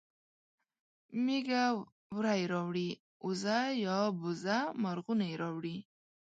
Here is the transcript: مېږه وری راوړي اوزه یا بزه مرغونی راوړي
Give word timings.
مېږه 1.25 1.63
وری 2.15 2.41
راوړي 2.51 2.89
اوزه 3.25 3.57
یا 3.85 3.97
بزه 4.21 4.57
مرغونی 4.83 5.31
راوړي 5.41 5.77